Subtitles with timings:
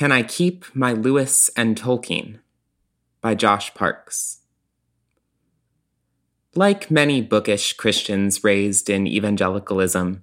[0.00, 2.38] Can I Keep My Lewis and Tolkien?
[3.20, 4.38] by Josh Parks.
[6.54, 10.22] Like many bookish Christians raised in evangelicalism,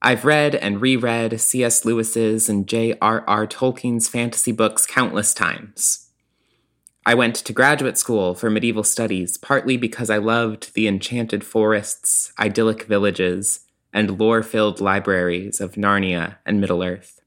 [0.00, 1.84] I've read and reread C.S.
[1.84, 3.46] Lewis's and J.R.R.
[3.46, 6.08] Tolkien's fantasy books countless times.
[7.04, 12.32] I went to graduate school for medieval studies partly because I loved the enchanted forests,
[12.38, 17.19] idyllic villages, and lore filled libraries of Narnia and Middle Earth.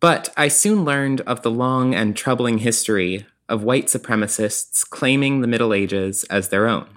[0.00, 5.46] But I soon learned of the long and troubling history of white supremacists claiming the
[5.46, 6.88] Middle Ages as their own.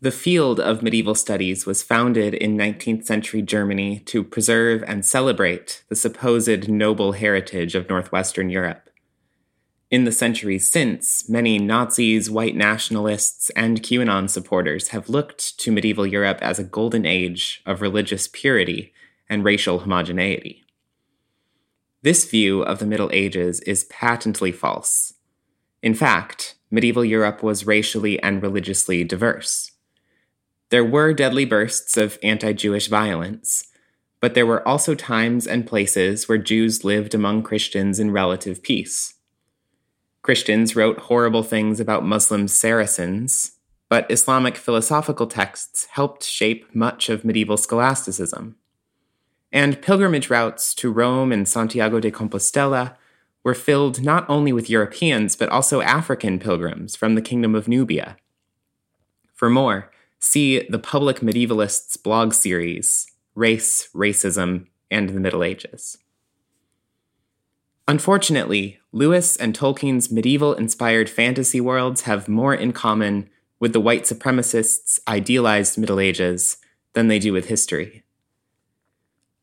[0.00, 5.84] The field of medieval studies was founded in 19th century Germany to preserve and celebrate
[5.88, 8.90] the supposed noble heritage of Northwestern Europe.
[9.90, 16.06] In the centuries since, many Nazis, white nationalists, and QAnon supporters have looked to medieval
[16.06, 18.92] Europe as a golden age of religious purity
[19.30, 20.65] and racial homogeneity.
[22.06, 25.14] This view of the Middle Ages is patently false.
[25.82, 29.72] In fact, medieval Europe was racially and religiously diverse.
[30.70, 33.72] There were deadly bursts of anti Jewish violence,
[34.20, 39.14] but there were also times and places where Jews lived among Christians in relative peace.
[40.22, 47.24] Christians wrote horrible things about Muslim Saracens, but Islamic philosophical texts helped shape much of
[47.24, 48.54] medieval scholasticism
[49.56, 52.94] and pilgrimage routes to Rome and Santiago de Compostela
[53.42, 58.18] were filled not only with Europeans, but also African pilgrims from the Kingdom of Nubia.
[59.32, 65.96] For more, see the Public Medievalists blog series, Race, Racism, and the Middle Ages.
[67.88, 74.02] Unfortunately, Lewis and Tolkien's medieval inspired fantasy worlds have more in common with the white
[74.02, 76.58] supremacists' idealized Middle Ages
[76.92, 78.02] than they do with history.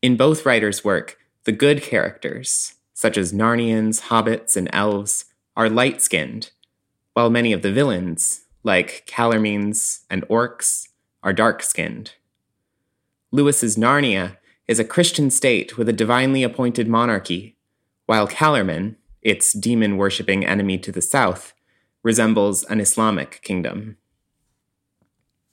[0.04, 5.24] In both writers' work, the good characters, such as Narnians, hobbits, and elves,
[5.56, 6.50] are light skinned,
[7.14, 10.88] while many of the villains, like Calormenes and orcs,
[11.22, 12.16] are dark skinned.
[13.32, 14.36] Lewis's Narnia
[14.68, 17.56] is a Christian state with a divinely appointed monarchy,
[18.04, 21.54] while Calormen, its demon worshipping enemy to the south,
[22.02, 23.96] resembles an Islamic kingdom.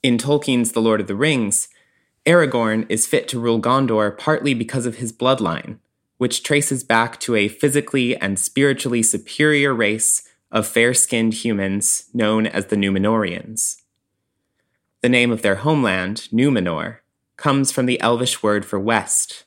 [0.04, 1.70] In Tolkien's The Lord of the Rings,
[2.26, 5.80] Aragorn is fit to rule Gondor partly because of his bloodline,
[6.18, 12.46] which traces back to a physically and spiritually superior race of fair skinned humans known
[12.46, 13.82] as the Numenoreans.
[15.02, 16.98] The name of their homeland, Numenor,
[17.38, 19.46] comes from the Elvish word for west,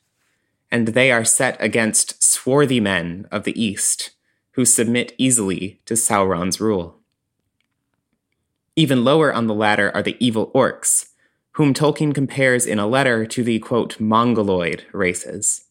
[0.69, 4.11] and they are set against swarthy men of the east
[4.51, 6.99] who submit easily to Sauron's rule.
[8.75, 11.11] Even lower on the ladder are the evil orcs,
[11.55, 15.65] whom Tolkien compares in a letter to the quote, Mongoloid races.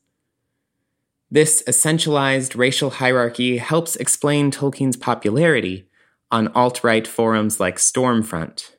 [1.31, 5.87] This essentialized racial hierarchy helps explain Tolkien's popularity
[6.31, 8.77] on alt right forums like Stormfront.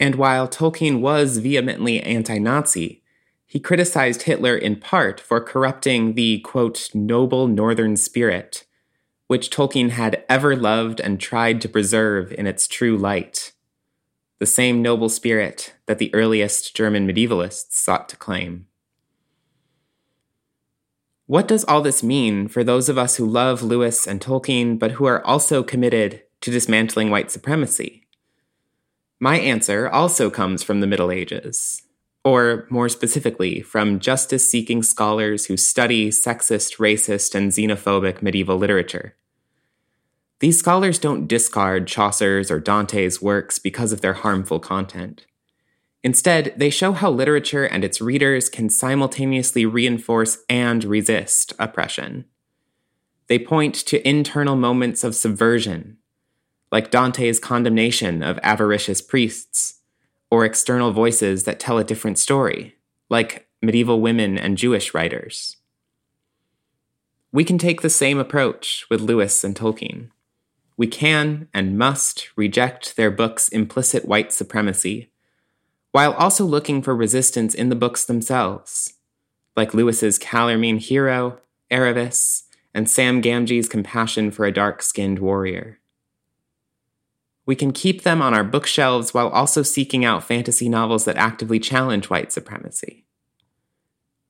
[0.00, 3.04] And while Tolkien was vehemently anti Nazi,
[3.46, 8.64] he criticized Hitler in part for corrupting the, quote, noble northern spirit,
[9.28, 13.52] which Tolkien had ever loved and tried to preserve in its true light
[14.42, 18.66] the same noble spirit that the earliest German medievalists sought to claim.
[21.26, 24.90] What does all this mean for those of us who love Lewis and Tolkien, but
[24.98, 28.08] who are also committed to dismantling white supremacy?
[29.20, 31.80] My answer also comes from the Middle Ages,
[32.24, 39.14] or more specifically, from justice seeking scholars who study sexist, racist, and xenophobic medieval literature.
[40.42, 45.24] These scholars don't discard Chaucer's or Dante's works because of their harmful content.
[46.02, 52.24] Instead, they show how literature and its readers can simultaneously reinforce and resist oppression.
[53.28, 55.98] They point to internal moments of subversion,
[56.72, 59.78] like Dante's condemnation of avaricious priests,
[60.28, 62.74] or external voices that tell a different story,
[63.08, 65.58] like medieval women and Jewish writers.
[67.30, 70.08] We can take the same approach with Lewis and Tolkien.
[70.76, 75.10] We can and must reject their book's implicit white supremacy,
[75.90, 78.94] while also looking for resistance in the books themselves,
[79.54, 81.38] like Lewis's Calormene hero,
[81.70, 85.78] Aravis, and Sam Gamgee's compassion for a dark skinned warrior.
[87.44, 91.58] We can keep them on our bookshelves while also seeking out fantasy novels that actively
[91.58, 93.04] challenge white supremacy.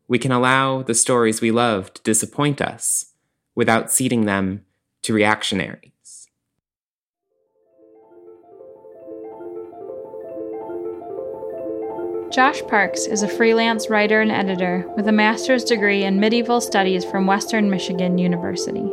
[0.08, 3.12] We can allow the stories we love to disappoint us
[3.54, 4.64] without ceding them
[5.02, 5.91] to reactionary.
[12.32, 17.04] Josh Parks is a freelance writer and editor with a master's degree in medieval studies
[17.04, 18.90] from Western Michigan University.